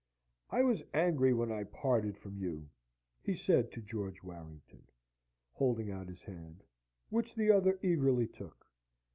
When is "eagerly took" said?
7.83-8.65